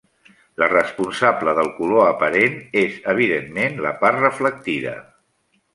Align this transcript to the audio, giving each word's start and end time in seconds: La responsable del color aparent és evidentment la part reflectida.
La 0.61 0.69
responsable 0.69 1.53
del 1.59 1.69
color 1.81 2.01
aparent 2.13 2.57
és 2.85 2.99
evidentment 3.15 3.79
la 3.89 3.95
part 4.05 4.23
reflectida. 4.27 5.01